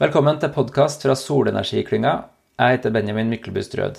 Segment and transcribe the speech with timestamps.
[0.00, 2.12] Velkommen til podkast fra Solenergiklynga.
[2.56, 3.98] Jeg heter Benjamin Myklebust Rød.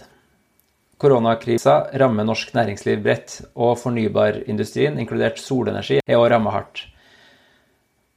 [0.97, 6.82] Koronakrisa rammer norsk næringsliv bredt, og fornybarindustrien, inkludert solenergi, er også rammet hardt.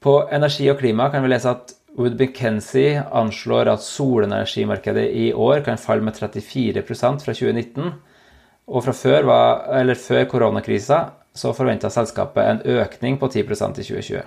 [0.00, 5.60] På Energi og klima kan vi lese at Wood McKenzie anslår at solenergimarkedet i år
[5.68, 7.92] kan falle med 34% fra 2019.
[8.66, 11.04] Og fra før, var, før koronakrisa
[11.36, 14.24] så forventa selskapet en økning på 10% i 2020.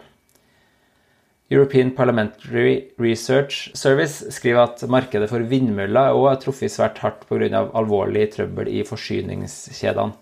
[1.50, 7.64] European Parliamentary Research Service skriver at markedet for vindmøller òg er truffet svært hardt pga.
[7.74, 10.14] alvorlig trøbbel i forsyningskjedene.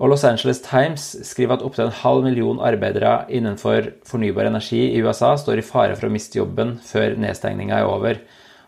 [0.00, 5.02] Og Los Angeles Times skriver at opptil en halv million arbeidere innenfor fornybar energi i
[5.04, 8.18] USA står i fare for å miste jobben før nedstengninga er over.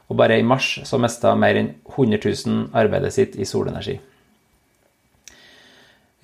[0.09, 3.97] Og bare i mars så mista mer enn 100 000 arbeidet sitt i solenergi.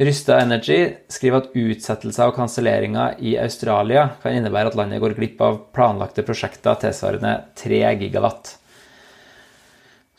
[0.00, 5.42] Rysta Energy skriver at utsettelser og kanselleringer i Australia kan innebære at landet går glipp
[5.44, 8.54] av planlagte prosjekter tilsvarende 3 gigawatt.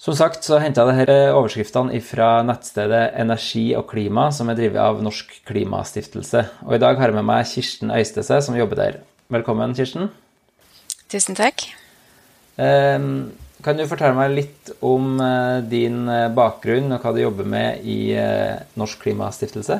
[0.03, 4.81] Som sagt så henta jeg disse overskriftene fra nettstedet Energi og klima, som er drevet
[4.83, 6.43] av Norsk Klimastiftelse.
[6.67, 8.99] Og i dag har jeg med meg Kirsten Øystese, som jobber der.
[9.31, 10.11] Velkommen, Kirsten.
[11.09, 11.65] Tusen takk.
[12.59, 13.31] Um,
[13.63, 17.85] kan du fortelle meg litt om eh, din eh, bakgrunn og hva du jobber med
[17.87, 19.79] i eh, Norsk Klimastiftelse?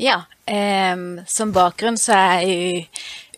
[0.00, 0.96] Ja, eh,
[1.28, 2.86] som bakgrunn så er jeg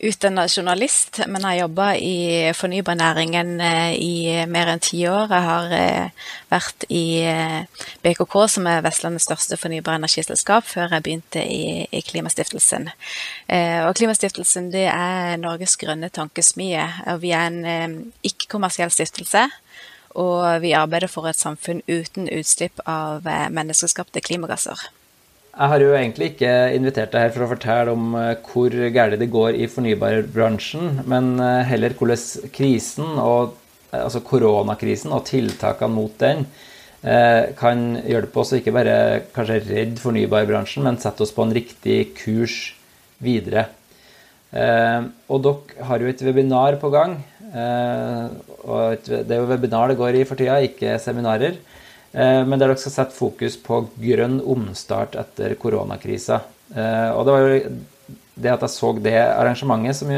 [0.02, 4.14] utdanna journalist, men har jobba i fornybarnæringen eh, i
[4.50, 5.30] mer enn ti år.
[5.30, 11.06] Jeg har eh, vært i eh, BKK, som er Vestlandets største fornybare energiselskap, før jeg
[11.06, 12.88] begynte i, Klimastiftelsen.
[13.86, 16.82] Og Klimastiftelsen det er Norges grønne tankesmie.
[17.22, 19.46] Vi er en ikke-kommersiell stiftelse.
[20.18, 24.82] Og vi arbeider for et samfunn uten utslipp av menneskeskapte klimagasser.
[25.52, 29.18] Jeg har jo egentlig ikke invitert deg her for å fortelle om eh, hvor galt
[29.20, 33.58] det går i fornybarbransjen, men eh, heller hvordan krisen, og,
[33.90, 36.46] eh, altså koronakrisen og tiltakene mot den,
[37.58, 38.92] kan hjelpe oss å ikke bare
[39.34, 42.76] kanskje redde fornybarbransjen, men sette oss på en riktig kurs
[43.18, 43.64] videre.
[44.54, 47.16] Og dere har jo et webinar på gang.
[47.50, 51.58] Det er jo webinar det går i for tida, ikke seminarer.
[52.12, 56.42] Eh, men der dere skal sette fokus på grønn omstart etter koronakrisa.
[56.74, 57.76] Eh, og det var jo
[58.42, 60.10] det at jeg så det arrangementet som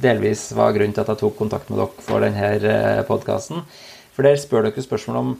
[0.00, 3.64] delvis var grunnen til at jeg tok kontakt med dere for denne eh, podkasten.
[4.14, 5.34] For der spør dere spørsmål om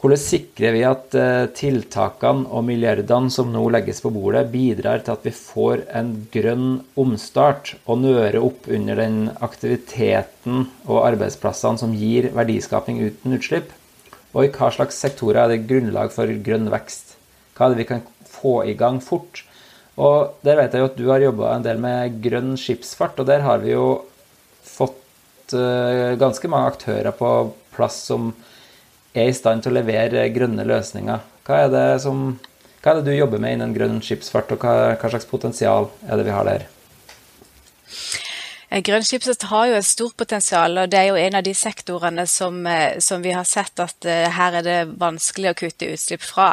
[0.00, 1.12] hvordan sikrer vi at
[1.58, 6.70] tiltakene og milliardene som nå legges på bordet, bidrar til at vi får en grønn
[6.96, 13.76] omstart og nører opp under den aktiviteten og arbeidsplassene som gir verdiskaping uten utslipp?
[14.34, 17.16] Og i hva slags sektorer er det grunnlag for grønn vekst?
[17.56, 19.42] Hva er det vi kan få i gang fort?
[20.00, 23.28] Og der vet jeg jo at du har jobba en del med grønn skipsfart, og
[23.28, 23.88] der har vi jo
[24.64, 27.32] fått uh, ganske mange aktører på
[27.74, 28.30] plass som
[29.12, 31.26] er i stand til å levere grønne løsninger.
[31.46, 32.38] Hva er det, som,
[32.80, 36.20] hva er det du jobber med innen grønn skipsfart, og hva, hva slags potensial er
[36.20, 36.68] det vi har der?
[38.70, 41.54] Eh, grønn skipsfart har jo et stort potensial, og det er jo en av de
[41.58, 45.90] sektorene som, eh, som vi har sett at uh, her er det vanskelig å kutte
[45.90, 46.52] utslipp fra.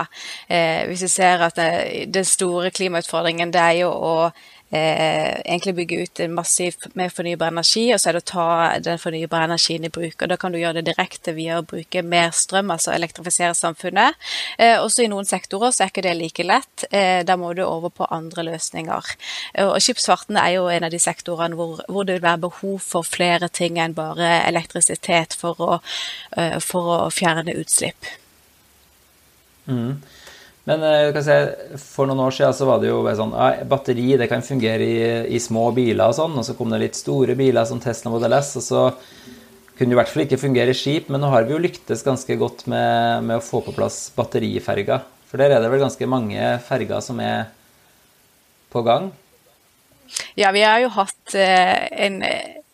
[0.49, 1.61] Eh, hvis vi ser at
[2.09, 4.15] den store klimautfordringen det er jo å
[4.69, 8.47] eh, egentlig bygge ut massivt med fornybar energi, og så er det å ta
[8.83, 10.21] den fornybare energien i bruk.
[10.21, 14.17] og Da kan du gjøre det direkte via å bruke mer strøm, altså elektrifisere samfunnet.
[14.57, 16.87] Eh, også i noen sektorer så er ikke det like lett.
[16.91, 19.15] Eh, da må du over på andre løsninger.
[19.67, 23.07] Og Skipsfarten er jo en av de sektorene hvor, hvor det vil være behov for
[23.07, 25.79] flere ting enn bare elektrisitet for å,
[26.37, 28.15] eh, for å fjerne utslipp.
[29.67, 29.99] Mm.
[30.67, 31.35] Men eh, si,
[31.79, 34.97] for noen år siden så var det jo sånn ja, batteri det kan fungere i,
[35.37, 36.35] i, små biler og sånn.
[36.35, 38.81] Og så kom det litt store biler som Tesla Model S, og så
[39.77, 41.07] kunne det i hvert fall ikke fungere i skip.
[41.13, 45.05] Men nå har vi jo lyktes ganske godt med, med å få på plass batteriferger.
[45.27, 47.47] For der er det vel ganske mange ferger som er
[48.73, 49.11] på gang?
[50.39, 52.19] Ja, vi har jo hatt eh, en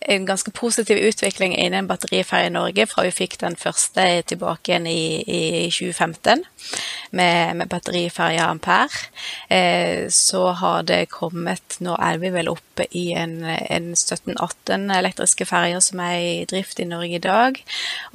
[0.05, 4.87] en ganske positiv utvikling innen batteriferje i Norge fra vi fikk den første tilbake igjen
[4.89, 5.41] i, i
[5.71, 6.43] 2015
[7.11, 9.03] med, med batteriferja Ampere.
[9.47, 15.47] Eh, så har det kommet Nå er vi vel oppe i en, en 17-18 elektriske
[15.49, 17.59] ferjer som er i drift i Norge i dag.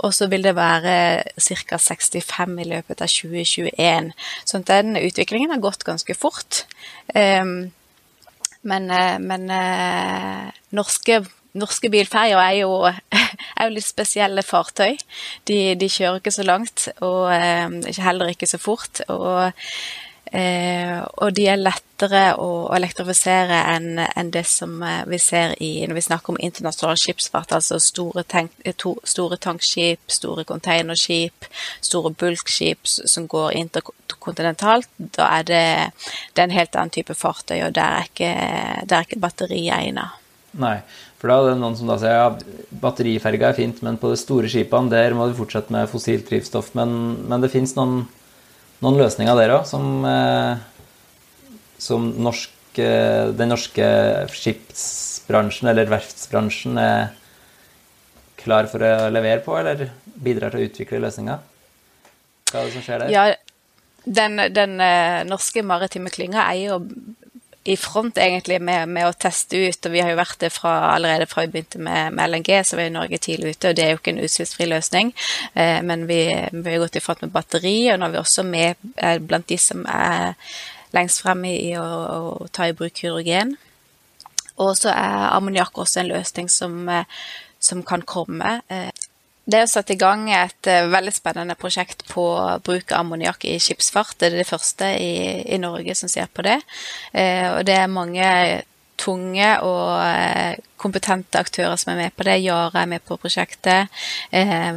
[0.05, 0.95] Og så vil det være
[1.37, 1.79] ca.
[1.79, 4.13] 65 i løpet av 2021.
[4.45, 6.65] Så den utviklingen har gått ganske fort.
[7.15, 7.45] Eh,
[8.63, 11.23] men, eh, men eh, norske
[11.59, 12.99] norske bilferjer er,
[13.59, 14.99] er, jo litt spesielle fartøy.
[15.51, 19.03] De, de kjører ikke så langt, og eh, heller ikke så fort.
[19.09, 19.53] Og
[20.33, 25.71] Eh, og de er lettere å elektrifisere enn en det som eh, vi ser i,
[25.89, 31.49] når vi snakker om internasjonal skipsfart, altså store, tank, to, store tankskip, store containerskip,
[31.81, 34.91] store bulkskip som går interkontinentalt.
[34.99, 35.65] Da er det,
[36.35, 38.33] det er en helt annen type fartøy, og der er ikke,
[38.85, 40.25] der er ikke batteriet egnet.
[40.59, 40.79] Nei,
[41.19, 42.29] for da er det noen som da sier ja,
[42.83, 46.71] batteriferga er fint, men på de store skipene der må du fortsette med fossilt drivstoff.
[46.79, 46.93] Men,
[47.27, 48.05] men det finnes noen
[48.85, 50.59] noen løsninger der òg, som, eh,
[51.83, 53.89] som norsk, eh, den norske
[54.31, 57.11] skipsbransjen eller verftsbransjen er
[58.39, 61.39] klar for å levere på, eller bidrar til å utvikle løsninger?
[62.53, 63.11] Hva er det som skjer der?
[63.11, 63.35] Ja,
[64.07, 66.79] den, den uh, norske maritime klynga er jo
[67.69, 70.73] i front egentlig med, med, å teste ut, og vi har jo vært det fra,
[70.95, 73.85] allerede fra vi begynte med, med LNG, så var jo Norge tidlig ute, og det
[73.85, 75.13] er jo ikke en utslippsfri løsning.
[75.53, 76.23] Eh, men vi,
[76.53, 79.49] vi har gått i front med batteri, og nå er vi også med eh, blant
[79.53, 80.39] de som er
[80.97, 83.57] lengst fremme i å, å, ta i bruk hydrogen.
[84.59, 87.21] Og så er ammoniakk også en løsning som, eh,
[87.61, 88.61] som kan komme.
[88.73, 88.89] Eh,
[89.49, 92.25] det er satt i gang et uh, veldig spennende prosjekt på
[92.65, 94.19] bruk av ammoniakk i skipsfart.
[94.21, 95.13] Det er det første i,
[95.49, 96.59] i Norge som ser på det.
[97.17, 98.27] Eh, og det er mange
[98.99, 102.37] tunge og uh, kompetente aktører som er med på det.
[102.45, 103.89] Yara er med på prosjektet.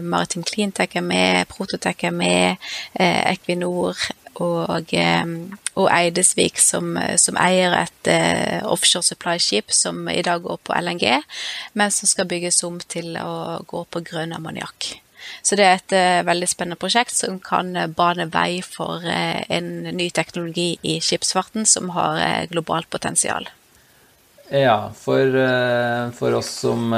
[0.02, 1.46] Maritim Cleantech er med.
[1.52, 2.72] Prototech er med.
[2.96, 4.00] Equinor
[4.42, 4.94] og,
[5.76, 11.06] og Eidesvik, som, som eier et uh, offshore supply-skip som i dag går på LNG,
[11.78, 14.94] men som skal bygges om til å gå på grønn ammoniakk.
[15.46, 19.72] Så det er et uh, veldig spennende prosjekt som kan bane vei for uh, en
[19.90, 23.50] ny teknologi i skipsfarten som har globalt potensial.
[24.52, 25.38] Ja, for,
[26.18, 26.92] for oss som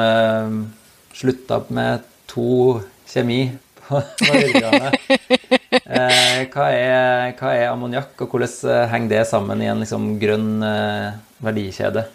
[1.13, 3.43] slutta med to kjemi
[3.77, 5.57] på, på
[6.43, 10.09] Eh, hva er, hva er ammoniakk, og hvordan eh, henger det sammen i en liksom,
[10.19, 12.05] grønn eh, verdikjede?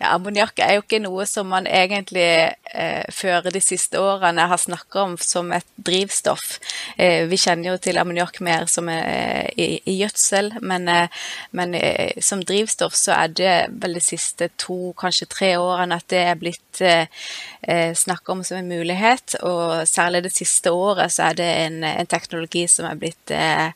[0.00, 2.26] Ja, Ammoniakk er jo ikke noe som man egentlig
[2.72, 6.58] eh, før de siste årene har snakka om som et drivstoff.
[6.96, 11.22] Eh, vi kjenner jo til ammoniakk mer som eh, i, i, gjødsel, men, eh,
[11.56, 16.08] men eh, som drivstoff så er det vel de siste to, kanskje tre årene at
[16.12, 19.38] det er blitt eh, snakka om som en mulighet.
[19.46, 23.72] Og særlig det siste året så er det en, en teknologi som er blitt eh,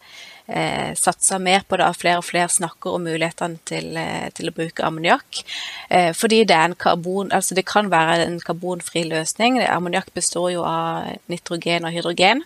[0.53, 1.89] eh, satser mer på det.
[1.99, 5.43] Flere og flere snakker om mulighetene til, eh, til å bruke ammoniakk.
[5.91, 9.61] Eh, fordi det er en karbon, altså det kan være en karbonfri løsning.
[9.65, 12.45] Ammoniakk består jo av nitrogen og hydrogen.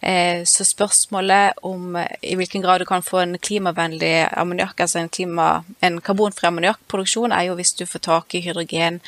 [0.00, 5.08] Eh, så spørsmålet om i hvilken grad du kan få en klimavennlig ammoniakk, altså en,
[5.08, 9.00] klima, en karbonfri ammoniakkproduksjon, er jo hvis du får tak i hydrogen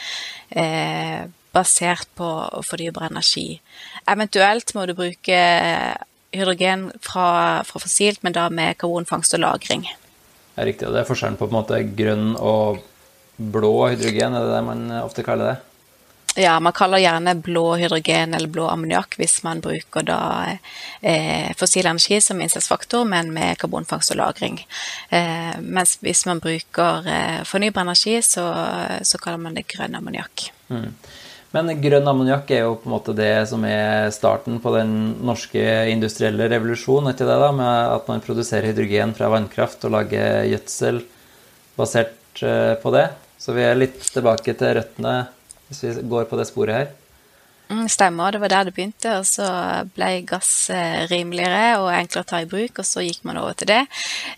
[0.51, 2.29] eh, basert på
[2.67, 3.61] fornybar energi.
[4.11, 5.41] Eventuelt må du bruke
[6.35, 9.87] hydrogen fra, fra, fossilt, men da med karbonfangst og -lagring.
[10.55, 10.89] Ja, riktig.
[10.89, 12.83] Og det er forskjellen på, på en måte, grønn og
[13.37, 15.57] blå hydrogen, er det det man ofte kaller det?
[16.37, 20.19] Ja, man kaller gjerne blå hydrogen eller blå ammoniakk hvis man bruker da
[21.01, 24.59] eh, fossil energi som innsatsfaktor, men med karbonfangst og -lagring.
[25.15, 28.67] Eh, mens hvis man bruker eh, fornybar energi, så,
[29.03, 30.51] så, kaller man det grønn ammoniakk.
[30.69, 30.91] Mm.
[31.55, 35.63] Men grønn ammoniakk er jo på en måte det som er starten på den norske
[35.93, 40.99] industrielle revolusjonen, Etter det da, med at man produserer hydrogen fra vannkraft og lager gjødsel
[41.79, 43.07] basert eh, på det.
[43.39, 45.15] Så vi er litt tilbake til røttene
[45.69, 46.93] hvis vi går på det sporet her.
[47.75, 49.17] Mm, stemmer, det var der det begynte.
[49.19, 49.47] Og så
[49.97, 53.57] ble gass eh, rimeligere og enklere å ta i bruk, og så gikk man over
[53.59, 53.81] til det.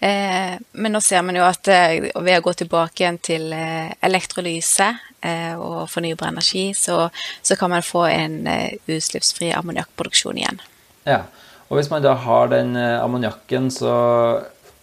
[0.00, 4.88] Eh, men nå ser man jo at ved å gå tilbake igjen til elektrolyse
[5.58, 7.08] og fornybar energi, så,
[7.42, 10.60] så kan man få en utslippsfri ammoniakkproduksjon igjen.
[11.08, 11.24] Ja,
[11.66, 13.96] og hvis man da har den ammoniakken, så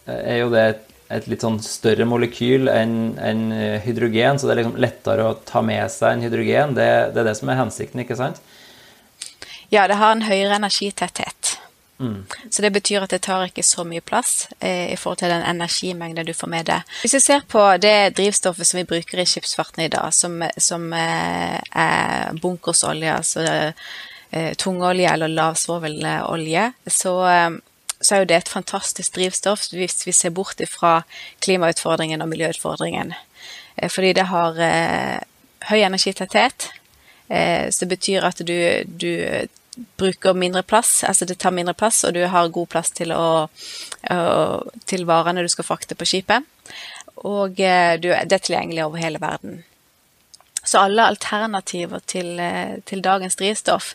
[0.04, 0.82] er jo det et,
[1.14, 3.44] et litt sånn større molekyl enn en
[3.84, 6.74] hydrogen, så det er liksom lettere å ta med seg en hydrogen.
[6.78, 8.42] Det, det er det som er hensikten, ikke sant?
[9.72, 11.58] Ja, det har en høyere energitetthet.
[11.98, 12.26] Mm.
[12.50, 15.44] Så det betyr at det tar ikke så mye plass eh, i forhold til den
[15.46, 16.96] energimengden du får med deg.
[17.02, 20.88] Hvis vi ser på det drivstoffet som vi bruker i skipsfarten i dag, som, som
[20.92, 27.50] eh, er bunkersolje, altså eh, tungolje eller lavsvovelolje, så, eh,
[28.04, 31.00] så er jo det et fantastisk drivstoff hvis vi ser bort fra
[31.44, 33.14] klimautfordringen og miljøutfordringen.
[33.76, 35.20] Eh, fordi det har eh,
[35.70, 36.70] høy energitetthet,
[37.24, 38.52] så det betyr at du,
[38.84, 39.08] du
[39.96, 43.48] bruker mindre plass, altså det tar mindre plass, og du har god plass til, å,
[44.84, 46.44] til varene du skal frakte på skipet.
[47.22, 49.62] Og eh, det er tilgjengelig over hele verden.
[50.64, 53.94] Så alle alternativer til, eh, til dagens drivstoff,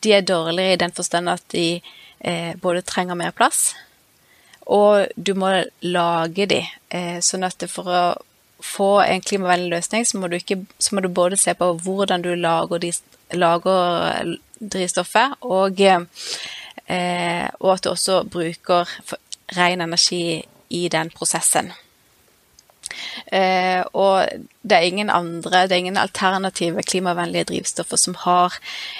[0.00, 1.82] de er dårligere i den forstand at de
[2.24, 3.74] eh, både trenger mer plass,
[4.66, 5.50] og du må
[5.84, 6.62] lage de.
[6.90, 8.04] Eh, sånn at for å
[8.64, 12.32] få en klimavennlig løsning, så må ikke, så må du både se på hvordan du
[12.34, 12.92] lager, de,
[13.36, 18.88] lager drivstoffet, og, eh, og at du også bruker
[19.56, 20.40] ren energi
[20.70, 21.72] i den prosessen.
[23.26, 28.56] Eh, og det er ingen andre, det er ingen alternative klimavennlige drivstoffer som har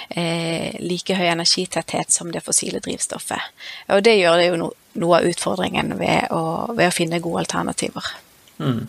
[0.09, 3.51] eh, like høy energitetthet som det fossile drivstoffet.
[3.89, 4.71] Og det gjør det jo no,
[5.01, 8.13] noe av utfordringen ved å, ved å finne gode alternativer.
[8.59, 8.85] Mm.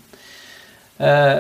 [1.03, 1.39] Eh,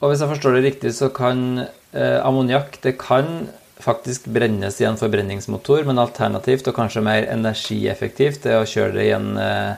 [0.00, 4.86] og hvis jeg forstår det riktig, så kan eh, ammoniakk det kan faktisk brennes i
[4.88, 9.72] en forbrenningsmotor, men alternativt og kanskje mer energieffektivt er å kjøre det i en, eh,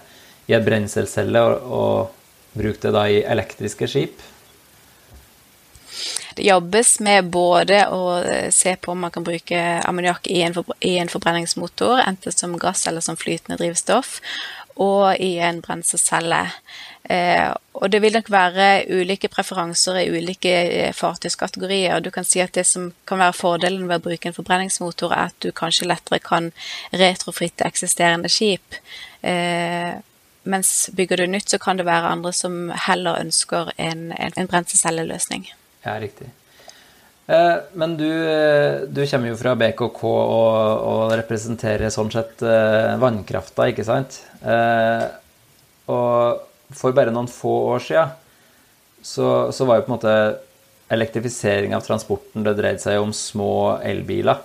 [0.51, 2.19] i en brenselcelle og, og
[2.53, 4.23] Bruk det da i elektriske skip?
[6.35, 10.97] Det jobbes med både å eh, se på om man kan bruke ammoniakk i, i,
[10.99, 14.19] en forbrenningsmotor, enten som gass eller som flytende drivstoff,
[14.81, 16.47] og i en brenselscelle.
[17.13, 22.01] Eh, og det vil nok være ulike preferanser i ulike eh, fartøyskategorier.
[22.01, 25.33] Du kan si at det som kan være fordelen ved å bruke en forbrenningsmotor, er
[25.33, 26.53] at du kanskje lettere kan
[26.97, 28.81] retrofritte eksisterende skip.
[29.21, 29.99] Eh,
[30.43, 34.51] mens bygger du nytt, så kan det være andre som heller ønsker en, en, en
[34.51, 35.49] brenselscelleløsning.
[35.85, 36.31] Ja, riktig.
[37.27, 42.95] Eh, men du, eh, du, kommer jo fra BKK og, og representerer sånn sett eh,
[43.03, 44.19] vannkrafta, ikke sant?
[44.43, 45.05] Eh,
[45.93, 46.43] og
[46.75, 48.19] for bare noen få år siden
[49.03, 50.17] så, så var jo på en måte
[50.93, 54.43] elektrifisering av transporten Det dreide seg om små elbiler.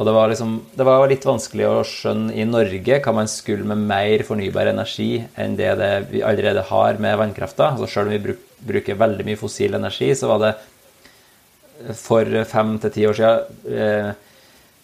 [0.00, 3.66] Og det var, liksom, det var litt vanskelig å skjønne i Norge hva man skulle
[3.68, 7.74] med mer fornybar energi enn det, det vi allerede har med vannkrafta.
[7.74, 10.54] Altså selv om vi bruk, bruker veldig mye fossil energi, så var det
[12.00, 14.10] for fem til ti år siden eh,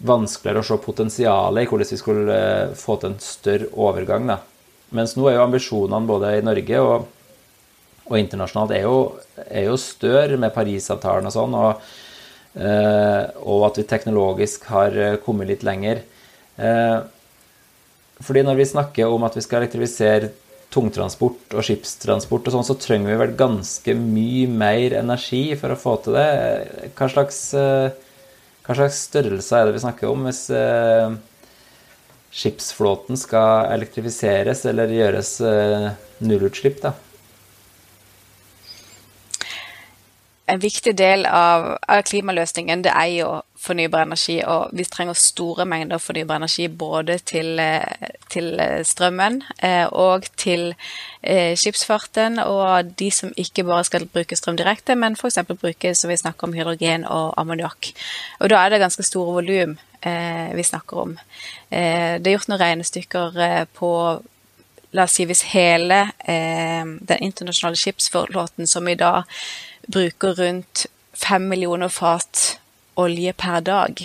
[0.05, 4.29] vanskeligere å se potensialet i hvordan vi skulle eh, få til en større overgang.
[4.29, 4.43] Da.
[5.01, 7.13] Mens nå er jo ambisjonene både i Norge og,
[8.05, 8.99] og internasjonalt er jo,
[9.49, 11.57] er jo større med Parisavtalen og sånn.
[11.57, 11.97] og
[12.57, 16.01] og at vi teknologisk har eh, kommet litt lenger.
[16.57, 16.99] Eh,
[18.25, 20.33] fordi når vi snakker om at vi skal elektrifisere
[20.73, 25.79] tungtransport og skipstransport og sånn, så trenger vi vel ganske mye mer energi for å
[25.81, 26.29] få til det.
[26.97, 30.43] Hva slags, hva slags størrelser er det vi snakker om hvis
[32.37, 35.37] skipsflåten skal elektrifiseres eller gjøres
[36.25, 36.97] nullutslipp, da?
[40.47, 45.67] En viktig del av, av, klimaløsningen det er jo fornybar energi, og vi trenger store
[45.67, 48.53] mengder fornybar energi både til, eh, til
[48.87, 50.69] strømmen eh, og til
[51.23, 55.43] eh, skipsfarten, og de som ikke bare skal bruke strøm direkte, men f.eks.
[55.51, 57.91] bruke som vi snakker om hydrogen og ammoniakk.
[58.39, 59.77] Og da er det ganske store volum
[60.07, 61.19] eh, vi snakker om.
[61.71, 63.93] Eh, det er gjort noen regnestykker eh, på
[64.95, 69.27] La oss si hvis hele den internasjonale skipsflåten som i dag
[69.93, 72.59] bruker rundt fem millioner fat
[72.97, 74.01] olje per dag.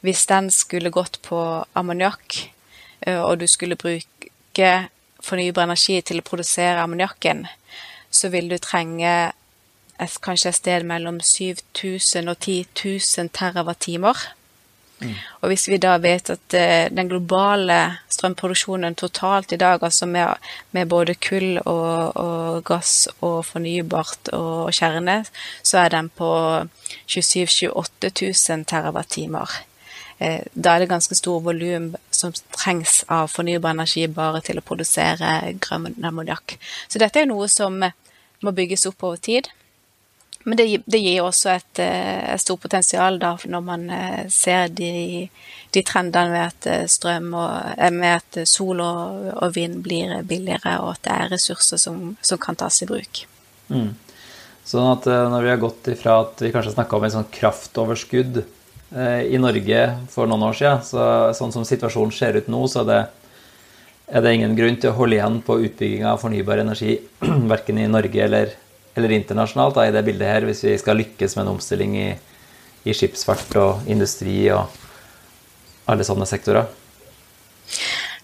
[0.00, 2.50] Hvis den skulle gått på ammoniakk,
[3.06, 4.70] eh, og du skulle bruke
[5.20, 7.46] fornybar energi til å produsere ammoniakken,
[8.10, 9.32] så vil du trenge
[10.00, 14.24] et, kanskje et sted mellom 7000 og 10 000 TWh.
[15.40, 17.78] Og hvis vi da vet at uh, den globale
[18.12, 20.36] strømproduksjonen totalt i dag, altså med,
[20.76, 25.22] med både kull og, og, gass og fornybart og, kjerne,
[25.62, 26.30] så er den på
[27.06, 28.12] 27 000-28
[28.52, 29.58] 000 TWh.
[30.20, 34.66] Uh, da er det ganske stor volum som trengs av fornybar energi bare til å
[34.66, 36.58] produsere grønn ammoniakk.
[36.88, 37.80] Så dette er noe som
[38.40, 39.48] må bygges opp over tid.
[40.44, 44.70] Men det, det gir også et, eh, et stort potensial da, når man eh, ser
[44.72, 45.26] de,
[45.74, 50.78] de trendene med at eh, strøm og med at sol og, og, vind blir billigere,
[50.80, 53.26] og at det er ressurser som, som kan tas i bruk.
[53.68, 53.92] Mm.
[54.70, 58.42] Sånn at når vi har gått ifra at vi kanskje snakka om et sånn kraftoverskudd
[58.90, 59.80] i Norge
[60.12, 61.04] for noen år siden, så
[61.34, 63.00] sånn som situasjonen ser ut nå, så er det,
[64.14, 66.98] er det ingen grunn til å holde igjen på utbygging av fornybar energi
[67.52, 68.54] verken i Norge eller
[68.98, 72.08] eller internasjonalt da, i det bildet her, hvis vi skal lykkes med en omstilling i,
[72.84, 74.66] i skipsfart og industri og
[75.90, 76.68] alle sånne sektorer?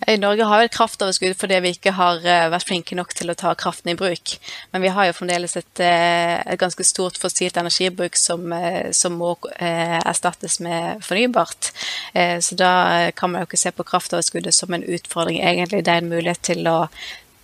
[0.06, 3.32] I Norge har vi et kraftoverskudd fordi vi ikke har eh, vært flinke nok til
[3.32, 4.36] å ta kraften i bruk.
[4.70, 9.16] Men vi har jo fremdeles et, eh, et ganske stort fossilt energibruk som, eh, som,
[9.16, 11.70] må erstattes med fornybart.
[12.12, 15.38] Så da kan man jo ikke se på kraftoverskuddet som en utfordring.
[15.40, 16.76] Egentlig det er en mulighet til å,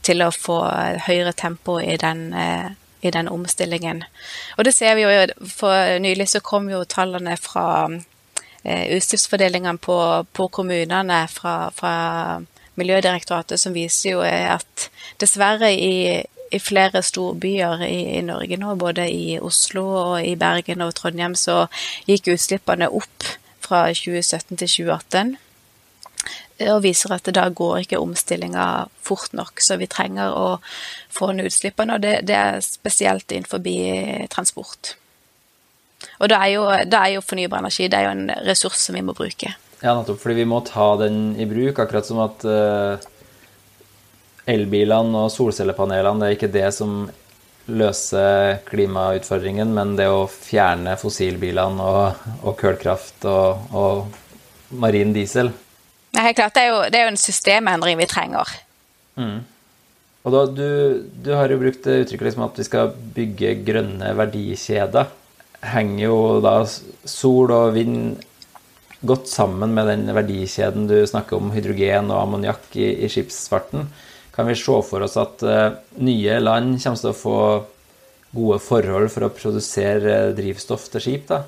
[0.04, 0.58] til å få
[1.06, 2.28] høyere tempo i den
[3.02, 4.04] i den omstillingen.
[4.56, 9.98] Og det ser vi jo, for nylig så kom jo tallene fra eh, utgiftsfordelingene på,
[10.32, 11.94] på, kommunene fra, fra
[12.80, 14.88] Miljødirektoratet som viser jo at
[15.20, 20.84] dessverre i, i flere storbyer i, i, Norge nå, både i Oslo og i Bergen
[20.84, 21.66] og Trondheim, så
[22.08, 23.32] gikk utslippene opp
[23.62, 25.36] fra 2017 til 2018.
[26.72, 28.66] Og viser at da går ikke omstillinga
[29.02, 30.46] fort nok, så vi trenger å
[31.12, 31.96] få ned utslippene.
[31.96, 33.62] Og det, det er spesielt innenfor
[34.30, 34.94] transport.
[36.18, 38.98] Og da er, jo, da er jo fornybar energi det er jo en ressurs som
[38.98, 39.54] vi må bruke.
[39.82, 40.20] Ja, nettopp.
[40.22, 41.80] Fordi vi må ta den i bruk.
[41.82, 43.02] Akkurat som at uh,
[44.50, 47.02] elbilene og solcellepanelene, det er ikke det som
[47.70, 54.18] løser klimautfordringen, men det å fjerne fossilbilene og, og kullkraft og, og,
[54.82, 55.52] marin diesel.
[56.12, 56.54] Ja, helt klart.
[56.54, 58.52] Det er, jo, det er jo en systemendring vi trenger.
[59.16, 59.40] Mm.
[60.22, 60.68] Og da, du,
[61.24, 65.10] du, har jo brukt uttrykket liksom at vi skal bygge grønne verdikjeder.
[65.72, 66.54] Henger jo da
[67.08, 68.20] sol og vind
[69.02, 73.88] godt sammen med den verdikjeden du snakker om, hydrogen og ammoniakk i, i skipsfarten.
[74.32, 77.38] Kan vi se for oss at uh, nye land kommer til å få
[78.32, 81.42] gode forhold for å produsere drivstoff til skip da,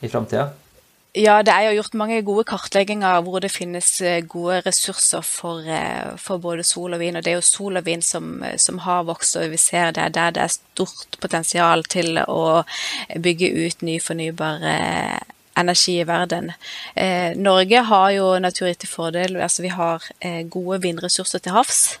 [0.00, 0.48] i framtida?
[1.16, 5.64] Ja, det er jo gjort mange gode kartlegginger hvor det finnes eh, gode ressurser for,
[5.64, 7.16] eh, for, både sol og vind.
[7.16, 10.10] Og det er jo sol og vind som, som har vokst, og vi ser det
[10.18, 12.66] der det er stort potensial til å
[13.16, 14.60] bygge ut ny fornybar
[15.56, 16.52] energi i verden.
[16.94, 19.36] Eh, Norge har jo naturgitte fordel.
[19.40, 21.98] Altså vi har eh, gode vindressurser til havs.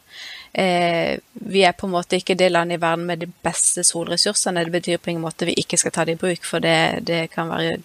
[0.52, 4.64] Eh, vi er på en måte ikke det landet i verden med de beste solressursene.
[4.64, 7.26] Det betyr på ingen måte vi ikke skal ta det i bruk, for det, det
[7.32, 7.78] kan være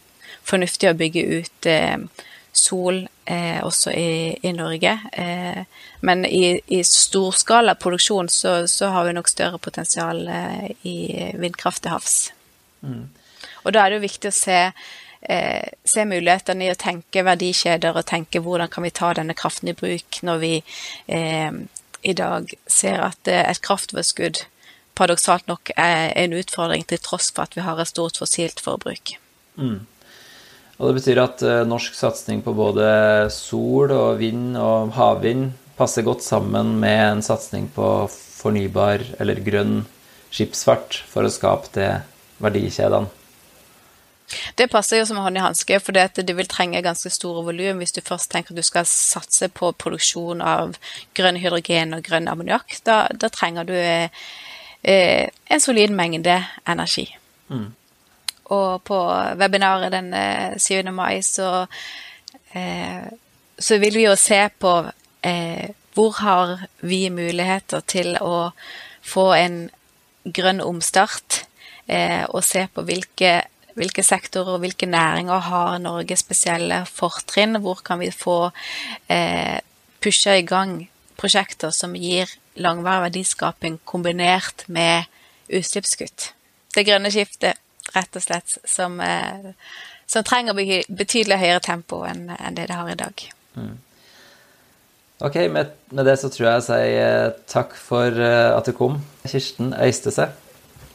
[0.47, 1.97] fornuftig å bygge ut eh,
[2.51, 4.11] sol eh, også i,
[4.43, 4.97] i Norge.
[5.13, 5.61] Eh,
[6.01, 10.25] men i, i storskala produksjon så, så, har vi nok større potensial
[10.87, 10.97] i
[11.39, 12.17] vindkraft til havs.
[12.81, 13.05] Mm.
[13.63, 14.59] Og da er det jo viktig å se
[15.21, 19.71] eh, se mulighetene i å tenke verdikjeder og tenke hvordan kan vi ta denne kraften
[19.71, 20.53] i bruk når vi
[21.07, 21.51] eh,
[22.01, 24.43] i dag ser at eh, et kraftoverskudd
[24.97, 29.15] paradoksalt nok er en utfordring til tross for at vi har et stort fossilt forbruk.
[29.55, 29.85] Mm.
[30.81, 36.05] Og Det betyr at uh, norsk satsing på både sol og vind og havvind passer
[36.05, 39.83] godt sammen med en satsing på fornybar eller grønn
[40.33, 41.91] skipsfart for å skape det
[42.41, 43.11] verdikjedene.
[44.55, 47.91] Det passer jo som hånd i hanske, for det vil trenge ganske store volum hvis
[47.91, 50.77] du først tenker at du skal satse på produksjon av
[51.17, 52.77] grønn hydrogen og grønn ammoniakk.
[52.87, 54.07] Da, da, trenger du eh,
[54.81, 57.09] eh en solid mengde energi.
[57.51, 57.73] Mm.
[58.51, 58.97] Og på
[59.39, 60.11] webinaret den
[60.59, 60.79] 7.
[60.81, 61.67] Eh, mai så,
[62.53, 63.05] eh,
[63.59, 64.73] så vil vi jo se på
[65.23, 68.51] eh, hvor har vi muligheter til å
[69.03, 69.63] få en
[70.23, 71.45] grønn omstart,
[72.31, 73.31] og se på hvilke
[73.77, 77.59] hvilke sektorer og hvilke næringer har Norge spesielle fortrinn?
[77.63, 78.51] Hvor kan vi få
[79.09, 79.59] eh,
[80.03, 85.07] pusha i gang prosjekter som gir langvarig verdiskaping kombinert med
[85.49, 86.31] utslippskutt?
[86.75, 87.59] Det grønne skiftet,
[87.95, 89.51] rett og slett, som, eh,
[90.09, 93.25] som trenger betydelig høyere tempo enn en det det har i dag.
[93.55, 93.77] Mm.
[95.21, 98.73] Ok, med, med, det så tror jeg jeg sier eh, takk for uh, at du
[98.73, 100.31] kom, Kirsten Øystese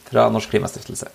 [0.09, 1.07] fra Norsk Klimastiftelse.